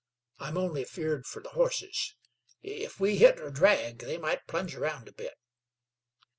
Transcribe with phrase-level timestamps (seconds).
[0.39, 2.15] I'm only afeerd fer the horses.
[2.63, 5.35] If we hit or drag, they might plunge around a bit."